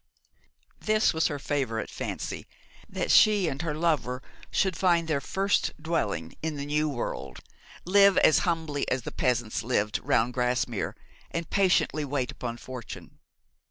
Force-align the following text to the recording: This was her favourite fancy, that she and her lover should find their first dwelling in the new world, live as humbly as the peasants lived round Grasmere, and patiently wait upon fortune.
This 0.79 1.13
was 1.13 1.27
her 1.27 1.37
favourite 1.37 1.91
fancy, 1.91 2.47
that 2.89 3.11
she 3.11 3.47
and 3.47 3.61
her 3.61 3.75
lover 3.75 4.23
should 4.49 4.75
find 4.75 5.07
their 5.07 5.21
first 5.21 5.73
dwelling 5.79 6.33
in 6.41 6.55
the 6.55 6.65
new 6.65 6.89
world, 6.89 7.37
live 7.85 8.17
as 8.17 8.39
humbly 8.39 8.89
as 8.89 9.03
the 9.03 9.11
peasants 9.11 9.61
lived 9.61 9.99
round 10.01 10.33
Grasmere, 10.33 10.95
and 11.29 11.47
patiently 11.51 12.03
wait 12.03 12.31
upon 12.31 12.57
fortune. 12.57 13.19